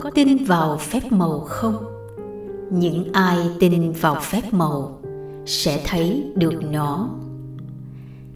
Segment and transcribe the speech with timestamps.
[0.00, 1.76] có tin vào phép màu không?
[2.70, 4.98] Những ai tin vào phép màu
[5.46, 7.08] sẽ thấy được nó.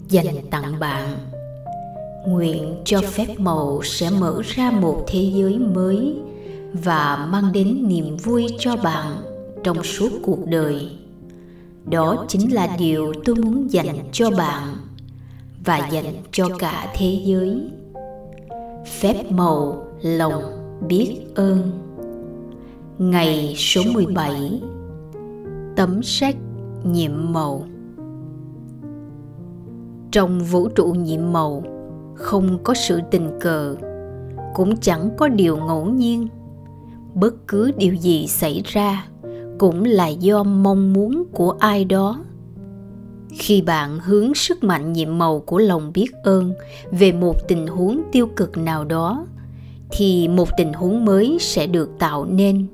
[0.09, 1.17] Dành tặng bạn,
[2.27, 6.15] nguyện cho phép màu sẽ mở ra một thế giới mới
[6.73, 9.17] và mang đến niềm vui cho bạn
[9.63, 10.89] trong suốt cuộc đời.
[11.85, 14.77] Đó chính là điều tôi muốn dành cho bạn
[15.65, 17.69] và dành cho cả thế giới.
[18.99, 20.54] Phép màu lòng
[20.87, 21.71] biết ơn.
[22.97, 24.61] Ngày số 17
[25.75, 26.35] tấm sách
[26.83, 27.63] nhiệm màu.
[30.11, 31.63] Trong vũ trụ nhiệm màu,
[32.15, 33.75] không có sự tình cờ,
[34.53, 36.27] cũng chẳng có điều ngẫu nhiên.
[37.13, 39.07] Bất cứ điều gì xảy ra
[39.57, 42.19] cũng là do mong muốn của ai đó.
[43.29, 46.53] Khi bạn hướng sức mạnh nhiệm màu của lòng biết ơn
[46.91, 49.25] về một tình huống tiêu cực nào đó
[49.97, 52.65] thì một tình huống mới sẽ được tạo nên.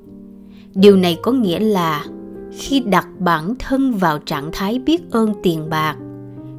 [0.74, 2.04] Điều này có nghĩa là
[2.52, 5.96] khi đặt bản thân vào trạng thái biết ơn tiền bạc,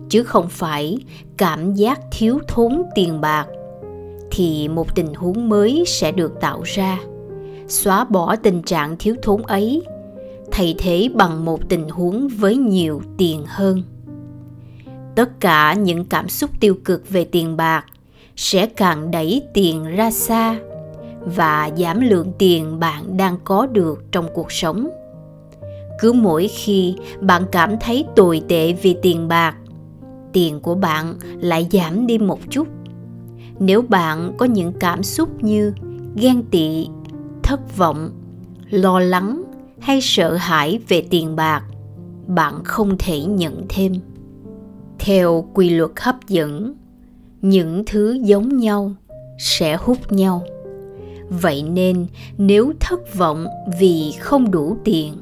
[0.09, 0.97] chứ không phải
[1.38, 3.45] cảm giác thiếu thốn tiền bạc,
[4.31, 7.00] thì một tình huống mới sẽ được tạo ra.
[7.67, 9.81] Xóa bỏ tình trạng thiếu thốn ấy,
[10.52, 13.83] thay thế bằng một tình huống với nhiều tiền hơn.
[15.16, 17.86] Tất cả những cảm xúc tiêu cực về tiền bạc
[18.36, 20.59] sẽ càng đẩy tiền ra xa
[21.26, 24.89] và giảm lượng tiền bạn đang có được trong cuộc sống.
[26.00, 29.56] Cứ mỗi khi bạn cảm thấy tồi tệ vì tiền bạc,
[30.34, 32.67] tiền của bạn lại giảm đi một chút.
[33.59, 35.73] Nếu bạn có những cảm xúc như
[36.16, 36.88] ghen tị,
[37.44, 38.09] thất vọng,
[38.70, 39.44] lo lắng
[39.80, 41.64] hay sợ hãi về tiền bạc,
[42.28, 43.94] bạn không thể nhận thêm.
[45.00, 46.76] Theo quy luật hấp dẫn
[47.44, 48.91] những thứ giống nhau
[49.38, 50.44] sẽ hút nhau.
[51.30, 52.05] Vậy nên,
[52.38, 53.45] nếu thất vọng
[53.80, 55.14] vì không đủ tiền,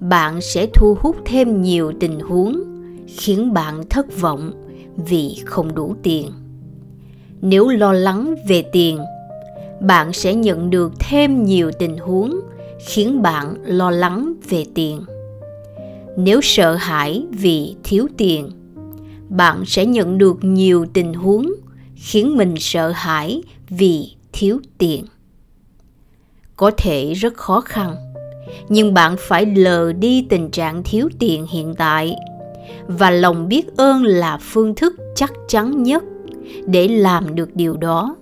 [0.00, 2.60] bạn sẽ thu hút thêm nhiều tình huống
[3.06, 4.52] khiến bạn thất vọng
[4.96, 6.30] vì không đủ tiền.
[7.40, 8.98] Nếu lo lắng về tiền,
[9.80, 12.40] bạn sẽ nhận được thêm nhiều tình huống
[12.86, 15.00] khiến bạn lo lắng về tiền.
[16.16, 18.50] Nếu sợ hãi vì thiếu tiền
[19.28, 21.52] bạn sẽ nhận được nhiều tình huống
[21.94, 25.04] khiến mình sợ hãi vì thiếu tiền.
[26.56, 27.96] Có thể rất khó khăn,
[28.68, 32.16] nhưng bạn phải lờ đi tình trạng thiếu tiền hiện tại
[32.86, 36.04] và lòng biết ơn là phương thức chắc chắn nhất
[36.66, 38.16] để làm được điều đó.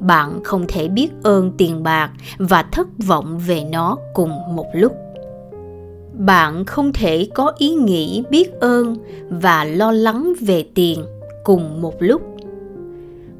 [0.00, 4.92] Bạn không thể biết ơn tiền bạc và thất vọng về nó cùng một lúc
[6.18, 8.96] bạn không thể có ý nghĩ biết ơn
[9.30, 11.04] và lo lắng về tiền
[11.44, 12.22] cùng một lúc.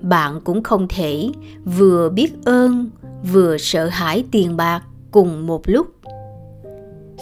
[0.02, 1.30] Bạn cũng không thể
[1.64, 2.90] vừa biết ơn,
[3.32, 5.86] vừa sợ hãi tiền bạc cùng một lúc.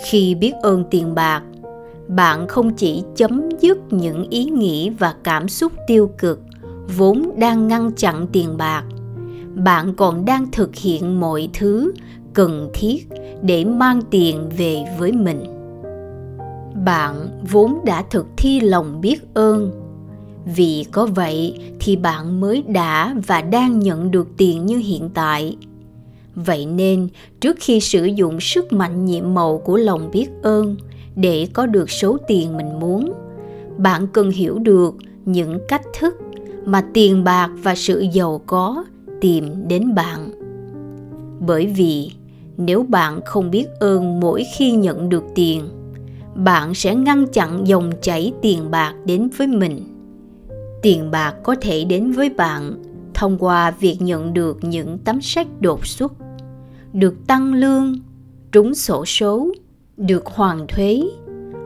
[0.05, 1.43] Khi biết ơn tiền bạc,
[2.09, 6.41] bạn không chỉ chấm dứt những ý nghĩ và cảm xúc tiêu cực
[6.97, 8.85] vốn đang ngăn chặn tiền bạc,
[9.55, 11.93] bạn còn đang thực hiện mọi thứ
[12.35, 13.09] cần thiết
[13.43, 15.45] để mang tiền về với mình.
[16.85, 19.71] Bạn vốn đã thực thi lòng biết ơn.
[20.57, 25.57] Vì có vậy thì bạn mới đã và đang nhận được tiền như hiện tại.
[26.35, 27.09] Vậy nên,
[27.41, 30.77] trước khi sử dụng sức mạnh nhiệm màu của lòng biết ơn
[31.17, 33.13] để có được số tiền mình muốn,
[33.79, 36.15] bạn cần hiểu được những cách thức
[36.65, 38.85] mà tiền bạc và sự giàu có
[39.21, 40.31] tìm đến bạn.
[41.41, 42.11] Bởi vì
[42.57, 45.69] nếu bạn không biết ơn mỗi khi nhận được tiền,
[46.35, 49.81] bạn sẽ ngăn chặn dòng chảy tiền bạc đến với mình.
[50.83, 52.83] Tiền bạc có thể đến với bạn
[53.15, 56.13] thông qua việc nhận được những tấm sách đột xuất,
[56.93, 57.95] được tăng lương,
[58.53, 59.49] trúng sổ số,
[59.97, 61.03] được hoàn thuế,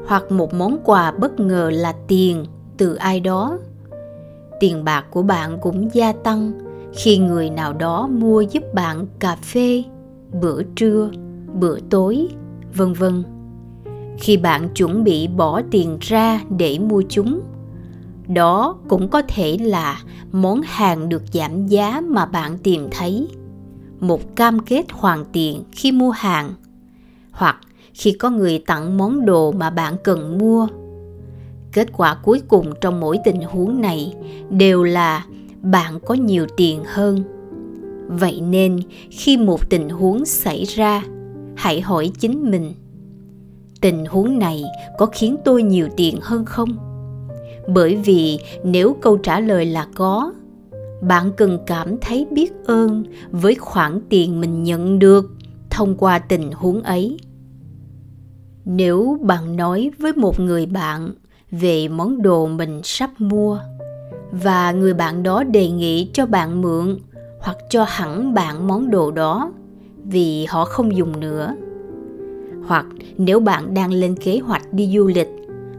[0.06, 2.44] hoặc một món quà bất ngờ là tiền
[2.77, 3.59] từ ai đó.
[4.60, 6.53] Tiền bạc của bạn cũng gia tăng
[6.95, 9.83] khi người nào đó mua giúp bạn cà phê
[10.33, 11.10] bữa trưa,
[11.60, 12.28] bữa tối,
[12.75, 13.25] vân vân.
[14.19, 17.41] Khi bạn chuẩn bị bỏ tiền ra để mua chúng,
[18.28, 20.03] đó cũng có thể là
[20.33, 23.28] món hàng được giảm giá mà bạn tìm thấy.
[24.01, 26.53] Một cam kết hoàn tiền khi mua hàng,
[27.31, 27.57] hoặc
[27.95, 30.69] khi có người tặng món đồ mà bạn cần mua.
[31.72, 34.15] Kết quả cuối cùng trong mỗi tình huống này
[34.51, 35.24] đều là
[35.63, 37.37] bạn có nhiều tiền hơn
[38.09, 38.78] vậy nên,
[39.10, 41.05] khi một tình huống xảy ra,
[41.57, 42.75] hãy hỏi chính mình,
[43.81, 44.65] tình huống này
[44.99, 46.69] có khiến tôi nhiều tiền hơn không?
[47.69, 50.33] Bởi vì nếu câu trả lời là có,
[51.03, 55.31] bạn cần cảm thấy biết ơn với khoản tiền mình nhận được
[55.71, 57.19] thông qua tình huống ấy.
[58.65, 61.10] Nếu bạn nói với một người bạn
[61.51, 63.60] về món đồ mình sắp mua
[64.33, 66.99] và người bạn đó đề nghị cho bạn mượn
[67.48, 69.53] hoặc cho hẳn bạn món đồ đó
[70.04, 71.54] vì họ không dùng nữa.
[72.66, 72.86] Hoặc
[73.18, 75.28] nếu bạn đang lên kế hoạch đi du lịch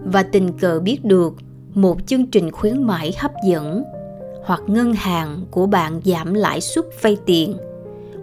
[0.04, 1.34] và tình cờ biết được
[1.74, 3.84] một chương trình khuyến mãi hấp dẫn,
[4.44, 7.58] hoặc ngân hàng của bạn giảm lãi suất vay tiền,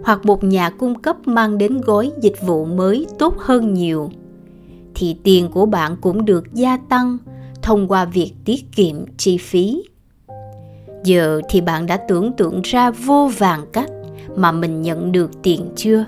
[0.03, 4.09] hoặc một nhà cung cấp mang đến gói dịch vụ mới tốt hơn nhiều,
[4.95, 7.17] thì tiền của bạn cũng được gia tăng
[7.61, 9.83] thông qua việc tiết kiệm chi phí
[11.07, 13.89] giờ thì bạn đã tưởng tượng ra vô vàng cách
[14.35, 16.05] mà mình nhận được tiền chưa?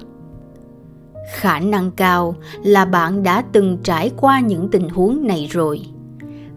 [1.33, 5.81] Khả năng cao là bạn đã từng trải qua những tình huống này rồi.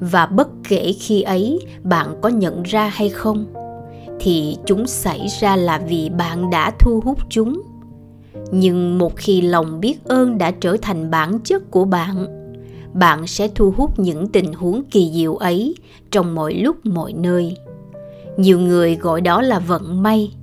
[0.01, 3.47] Và bất kể khi ấy bạn có nhận ra hay không,
[4.21, 7.63] thì chúng xảy ra là vì bạn đã thu hút chúng.
[8.51, 12.43] Nhưng một khi lòng biết ơn đã trở thành bản chất của bạn
[12.95, 15.75] bạn sẽ thu hút những tình huống kỳ diệu ấy
[16.11, 17.57] trong mọi lúc, mọi nơi
[18.37, 20.35] nhiều người gọi đó là vận may.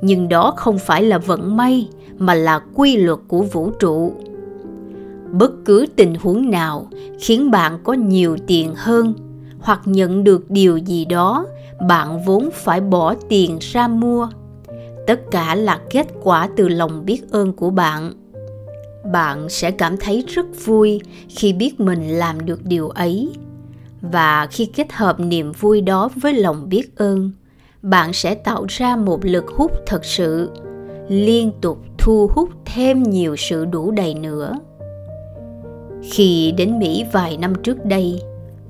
[0.00, 1.88] Nhưng đó không phải là vận may,
[2.18, 4.12] mà là quy luật của vũ trụ.
[5.32, 6.88] Bất cứ tình huống nào
[7.20, 9.14] khiến bạn có nhiều tiền hơn
[9.58, 11.46] hoặc nhận được điều gì đó,
[11.88, 14.28] bạn vốn phải bỏ tiền ra mua.
[15.06, 18.12] Tất cả là kết quả từ lòng biết ơn của bạn.
[19.12, 23.30] Bạn sẽ cảm thấy rất vui khi biết mình làm được điều ấy
[24.12, 27.32] và khi kết hợp niềm vui đó với lòng biết ơn,
[27.82, 30.50] bạn sẽ tạo ra một lực hút thật sự,
[31.08, 34.52] liên tục thu hút thêm nhiều sự đủ đầy nữa.
[36.02, 38.20] Khi đến mỹ vài năm trước đây,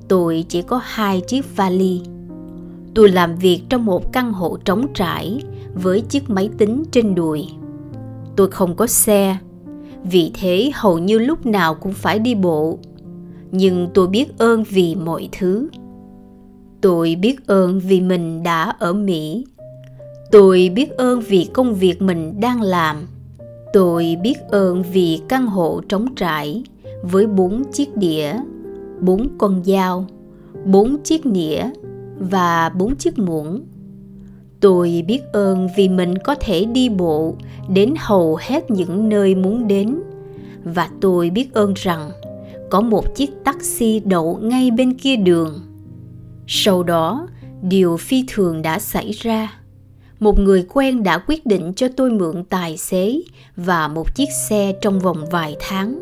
[0.07, 2.01] tôi chỉ có hai chiếc vali.
[2.95, 5.41] Tôi làm việc trong một căn hộ trống trải
[5.73, 7.47] với chiếc máy tính trên đùi.
[8.35, 9.37] Tôi không có xe,
[10.03, 12.79] vì thế hầu như lúc nào cũng phải đi bộ
[13.57, 15.69] nhưng tôi biết ơn vì mọi thứ.
[16.81, 19.45] Tôi biết ơn vì mình đã ở mỹ.
[20.31, 23.07] Tôi biết ơn vì công việc mình đang làm.
[23.73, 26.63] Tôi biết ơn vì căn hộ trống trải
[27.01, 28.33] với bốn chiếc đĩa,
[28.99, 30.05] bốn con dao,
[30.65, 31.69] bốn chiếc nĩa
[32.19, 33.61] và bốn chiếc muỗng.
[34.59, 37.35] Tôi biết ơn vì mình có thể đi bộ
[37.69, 39.99] đến hầu hết những nơi muốn đến.
[40.63, 42.09] Và tôi biết ơn rằng
[42.69, 45.59] có một chiếc taxi đậu ngay bên kia đường.
[46.47, 47.27] Sau đó,
[47.61, 49.53] điều phi thường đã xảy ra.
[50.19, 53.21] Một người quen đã quyết định cho tôi mượn tài xế
[53.55, 56.01] và một chiếc xe trong vòng vài tháng.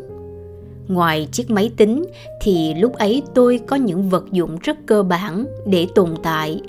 [0.88, 2.04] Ngoài chiếc máy tính,
[2.40, 6.60] thì lúc ấy tôi có những vật dụng rất cơ bản để tồn tại.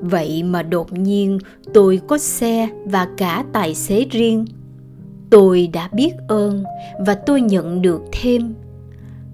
[0.00, 1.38] Vậy mà đột nhiên
[1.74, 4.46] tôi có xe và cả tài xế riêng.
[5.30, 6.64] Tôi đã biết ơn
[7.06, 8.54] và tôi nhận được thêm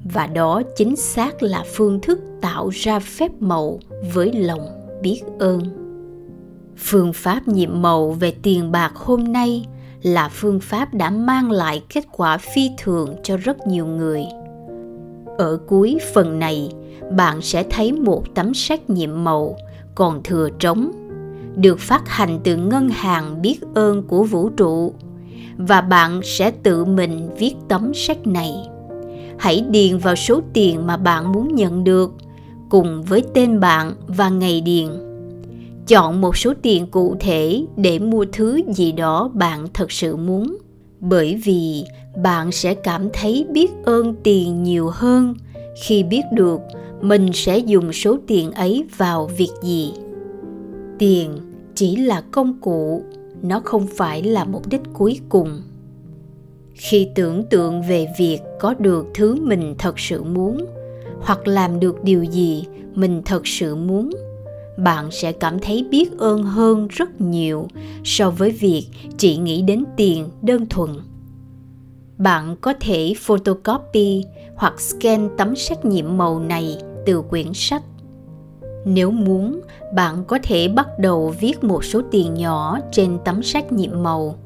[0.04, 3.78] và đó chính xác là phương thức tạo ra phép màu
[4.14, 4.60] với lòng
[5.02, 5.60] biết ơn.
[6.76, 9.66] Phương pháp nhiệm màu về tiền bạc hôm nay
[10.02, 14.24] là phương pháp đã mang lại kết quả phi thường cho rất nhiều người.
[15.38, 16.70] Ở cuối phần này,
[17.16, 19.56] bạn sẽ thấy một tấm sách nhiệm màu
[19.94, 20.92] còn thừa trống,
[21.56, 24.94] được phát hành từ ngân hàng biết ơn của vũ trụ.
[25.56, 28.52] Và bạn sẽ tự mình viết tấm sách này
[29.42, 32.12] hãy điền vào số tiền mà bạn muốn nhận được
[32.68, 34.86] cùng với tên bạn và ngày điền.
[35.86, 40.56] Chọn một số tiền cụ thể để mua thứ gì đó bạn thật sự muốn.
[41.00, 41.84] Bởi vì
[42.22, 45.34] bạn sẽ cảm thấy biết ơn tiền nhiều hơn.
[45.82, 46.60] Khi biết được,
[47.00, 49.92] mình sẽ dùng số tiền ấy vào việc gì?
[50.98, 51.38] Tiền
[51.74, 53.02] chỉ là công cụ,
[53.42, 55.60] nó không phải là mục đích cuối cùng
[56.82, 60.66] khi tưởng tượng về việc có được thứ mình thật sự muốn,
[61.20, 64.10] hoặc làm được điều gì mình thật sự muốn,
[64.76, 67.68] bạn sẽ cảm thấy biết ơn hơn rất nhiều
[68.04, 68.86] so với việc
[69.18, 70.90] chỉ nghĩ đến tiền đơn thuần.
[72.18, 74.24] Bạn có thể photocopy
[74.56, 77.82] hoặc scan tấm xét nghiệm màu này từ quyển sách.
[78.84, 79.60] Nếu muốn,
[79.94, 84.36] bạn có thể bắt đầu viết một số tiền nhỏ trên tấm xét nghiệm màu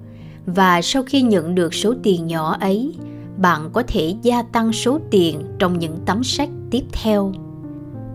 [0.46, 2.94] và sau khi nhận được số tiền nhỏ ấy,
[3.36, 7.32] bạn có thể gia tăng số tiền trong những tấm sách tiếp theo.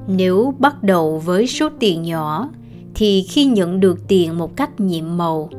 [0.08, 2.50] Nếu bắt đầu với số tiền nhỏ,
[2.96, 5.50] thì khi nhận được tiền một cách nhiệm màu,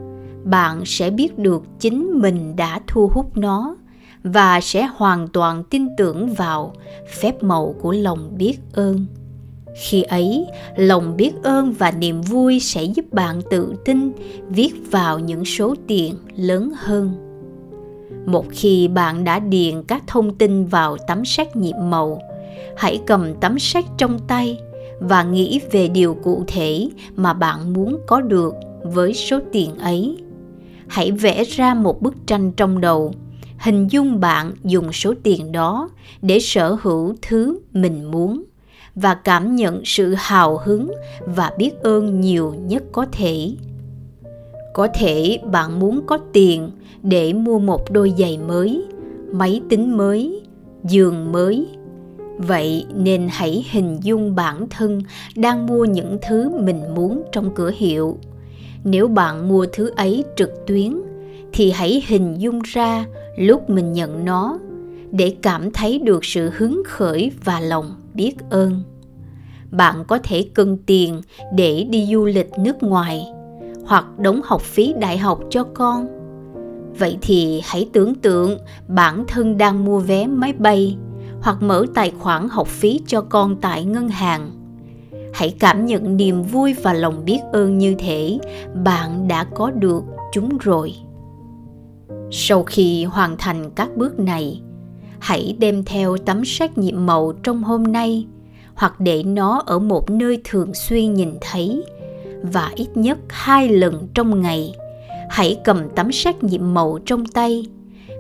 [0.45, 3.77] bạn sẽ biết được chính mình đã thu hút nó
[4.25, 6.73] và sẽ hoàn toàn tin tưởng vào
[7.21, 9.07] phép màu của lòng biết ơn
[9.75, 14.13] khi ấy, lòng biết ơn và niềm vui sẽ giúp bạn tự tin
[14.49, 17.13] viết vào những số tiền lớn hơn.
[18.27, 22.21] Một khi bạn đã điền các thông tin vào tấm sách nhiệm màu,
[22.77, 24.59] hãy cầm tấm sách trong tay
[25.01, 30.17] và nghĩ về điều cụ thể mà bạn muốn có được với số tiền ấy.
[30.89, 33.13] Hãy vẽ ra một bức tranh trong đầu,
[33.59, 35.91] hình dung bạn dùng số tiền đó
[36.23, 38.45] để sở hữu thứ mình muốn
[38.95, 40.93] và cảm nhận sự hào hứng
[41.27, 43.51] và biết ơn nhiều nhất có thể.
[44.75, 46.71] Có thể bạn muốn có tiền
[47.03, 48.85] để mua một đôi giày mới,
[49.33, 50.43] máy tính mới,
[50.85, 51.67] giường mới.
[52.39, 55.03] Vậy nên hãy hình dung bản thân
[55.37, 58.19] đang mua những thứ mình muốn trong cửa hiệu.
[58.85, 60.93] Nếu bạn mua thứ ấy trực tuyến,
[61.53, 63.05] thì hãy hình dung ra
[63.37, 64.59] lúc mình nhận nó
[65.11, 68.83] để cảm thấy được sự hứng khởi và lòng biết ơn.
[69.71, 71.21] Bạn có thể cần tiền
[71.55, 73.27] để đi du lịch nước ngoài
[73.87, 76.07] hoặc đóng học phí đại học cho con.
[76.99, 80.97] Vậy thì hãy tưởng tượng bản thân đang mua vé máy bay
[81.41, 84.51] hoặc mở tài khoản học phí cho con tại ngân hàng.
[85.35, 88.39] Hãy cảm nhận niềm vui và lòng biết ơn như thể
[88.85, 90.03] bạn đã có được
[90.33, 90.95] chúng rồi.
[92.31, 94.63] Sau khi hoàn thành các bước này
[95.23, 98.27] hãy đem theo tấm sách nhiệm màu trong hôm nay,
[98.75, 101.85] hoặc để nó ở một nơi thường xuyên nhìn thấy,
[102.43, 104.75] và ít nhất hai lần trong ngày.
[105.31, 107.67] Hãy cầm tấm sách nhiệm màu trong tay.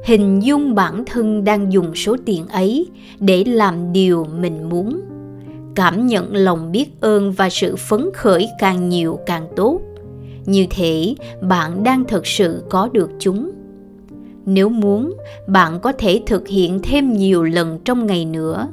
[0.04, 2.86] Hình dung bản thân đang dùng số tiền ấy
[3.18, 5.00] để làm điều mình muốn.
[5.74, 9.80] Cảm nhận lòng biết ơn và sự phấn khởi càng nhiều càng tốt.
[10.44, 13.50] Như thế, bạn đang thực sự có được chúng
[14.44, 15.12] nếu muốn,
[15.46, 18.68] bạn có thể thực hiện thêm nhiều lần trong ngày nữa.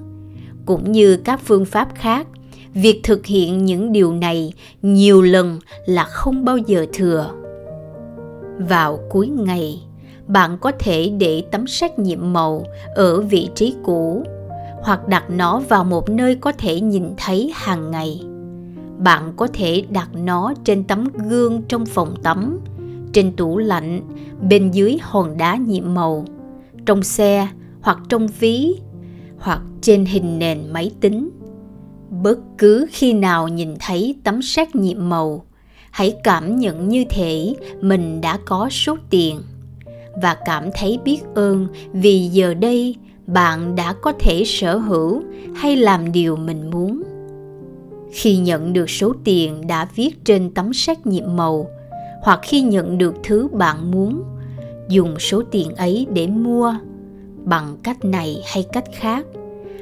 [0.66, 2.28] Cũng như các phương pháp khác,
[2.74, 7.32] việc thực hiện những điều này nhiều lần là không bao giờ thừa.
[8.70, 9.82] Vào cuối ngày,
[10.28, 12.64] bạn có thể để tấm sách nhiệm màu
[12.96, 14.24] ở vị trí cũ,
[14.82, 18.22] hoặc đặt nó vào một nơi có thể nhìn thấy hàng ngày.
[18.98, 22.60] Bạn có thể đặt nó trên tấm gương trong phòng tắm
[23.14, 24.02] trên tủ lạnh,
[24.50, 26.26] bên dưới hòn đá nhiệm màu,
[26.86, 27.48] trong xe
[27.82, 28.76] hoặc trong ví,
[29.38, 31.30] hoặc trên hình nền máy tính.
[32.24, 35.46] Bất cứ khi nào nhìn thấy tấm xác nhiệm màu,
[35.92, 39.42] hãy cảm nhận như thể mình đã có số tiền.
[40.22, 42.96] Và cảm thấy biết ơn vì giờ đây
[43.28, 45.22] bạn đã có thể sở hữu
[45.56, 47.04] hay làm điều mình muốn.
[48.12, 51.68] Khi nhận được số tiền đã viết trên tấm xét nhiệm màu
[52.22, 54.24] hoặc khi nhận được thứ bạn muốn,
[54.90, 56.76] dùng số tiền ấy để mua
[57.44, 59.26] bằng cách này hay cách khác.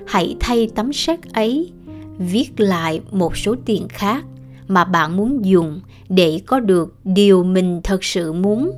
[0.06, 1.72] Hãy thay tấm séc ấy
[2.17, 4.25] viết lại một số tiền khác
[4.67, 8.72] mà bạn muốn dùng để có được điều mình thật sự muốn.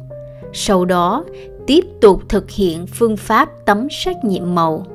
[0.53, 1.25] Sau đó,
[1.67, 4.85] tiếp tục thực hiện phương pháp tấm xét nhiệm màu.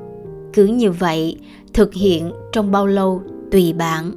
[0.53, 1.37] Cứ như vậy,
[1.73, 4.11] thực hiện trong bao lâu tùy bạn.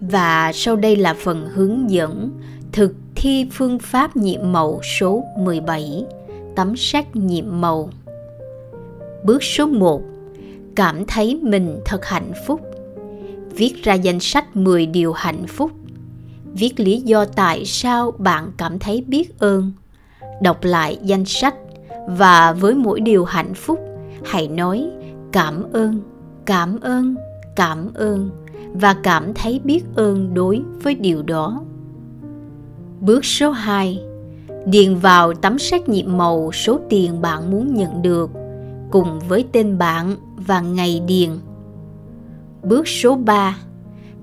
[0.00, 2.30] Và sau đây là phần hướng dẫn
[2.72, 6.04] thực thi phương pháp nhiệm màu số 17
[6.56, 7.90] tấm sách nhiệm màu.
[9.24, 10.02] Bước số 1
[10.74, 12.60] cảm thấy mình thật hạnh phúc.
[13.50, 15.70] Viết ra danh sách 10 điều hạnh phúc.
[16.52, 19.72] Viết lý do tại sao bạn cảm thấy biết ơn.
[20.42, 21.54] Đọc lại danh sách
[22.08, 23.80] và với mỗi điều hạnh phúc,
[24.24, 24.90] hãy nói
[25.32, 26.00] cảm ơn
[26.46, 27.14] cảm ơn
[27.56, 28.30] cảm ơn
[28.72, 31.62] và cảm thấy biết ơn đối với điều đó.
[33.00, 34.02] Bước số 2
[34.66, 38.30] Điền vào tấm xét nhiệm màu số tiền bạn muốn nhận được
[38.90, 40.16] cùng với tên bạn
[40.46, 41.30] và ngày điền.
[42.62, 43.58] Bước số 3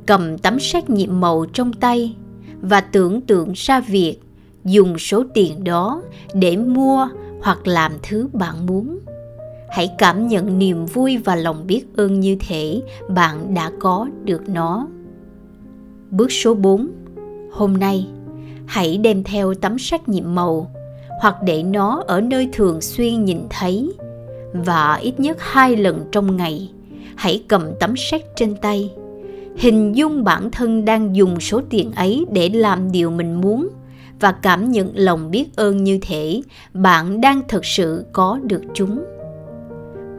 [0.05, 2.15] Cầm tấm xét nhiệm màu trong tay
[2.62, 4.19] và tưởng tượng ra việc
[4.63, 6.01] dùng số tiền đó
[6.34, 7.07] để mua
[7.41, 9.00] hoặc làm thứ bạn muốn.
[9.69, 14.50] Hãy cảm nhận niềm vui và lòng biết ơn như thể bạn đã có được
[14.50, 14.88] nó.
[16.12, 16.88] Bước số 4
[17.51, 18.07] Hôm nay,
[18.67, 20.71] hãy đem theo tấm sách nhiệm màu,
[21.21, 23.93] hoặc để nó ở nơi thường xuyên nhìn thấy.
[24.53, 26.71] Và ít nhất hai lần trong ngày,
[27.15, 28.91] hãy cầm tấm sách trên tay.
[29.57, 33.67] Hình dung bản thân đang dùng số tiền ấy để làm điều mình muốn
[34.19, 36.41] và cảm nhận lòng biết ơn như thể
[36.74, 39.03] bạn đang thực sự có được chúng.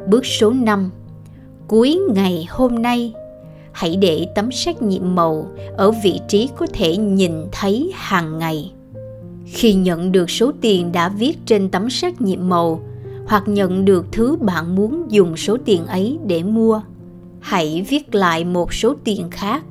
[0.08, 0.90] Bước số 5
[1.68, 3.12] Cuối ngày hôm nay
[3.78, 8.72] hãy để tấm sách nhiệm màu ở vị trí có thể nhìn thấy hàng ngày
[9.46, 12.80] khi nhận được số tiền đã viết trên tấm sách nhiệm màu
[13.26, 16.82] hoặc nhận được thứ bạn muốn dùng số tiền ấy để mua
[17.40, 19.64] hãy viết lại một số tiền khác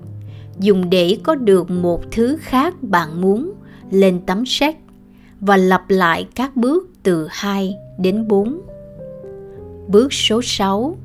[0.60, 3.54] dùng để có được một thứ khác bạn muốn
[3.92, 4.76] lên tấm séc
[5.40, 8.62] và lặp lại các bước từ 2 đến 4.
[9.88, 10.98] Bước số 6.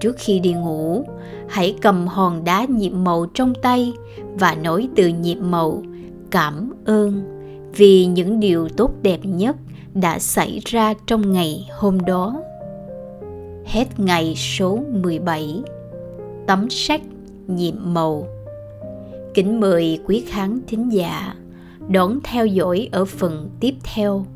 [0.00, 1.04] Trước khi đi ngủ,
[1.48, 3.92] hãy cầm hòn đá nhiệm màu trong tay
[4.38, 5.82] và nói từ nhiệm màu,
[6.30, 7.22] cảm ơn
[7.76, 9.56] vì những điều tốt đẹp nhất
[9.94, 12.42] đã xảy ra trong ngày hôm đó.
[13.66, 15.62] Hết ngày số 17
[16.46, 17.02] Tấm sách
[17.46, 18.26] nhiệm màu.
[19.34, 21.34] Kính mời quý khán thính giả
[21.88, 24.26] đón theo dõi ở phần tiếp theo.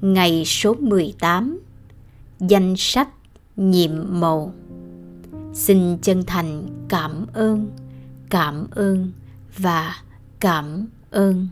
[0.00, 1.60] Ngày số 18
[2.40, 3.08] Danh sách
[3.56, 4.52] nhiệm màu.
[5.54, 7.70] Xin chân thành cảm ơn,
[8.30, 9.12] cảm ơn
[9.58, 9.96] và
[10.40, 11.48] cảm ơn.